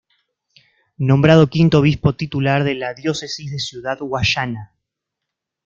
[1.09, 4.73] Nombrado V Obispo titular de la Diócesis de Ciudad Guayana.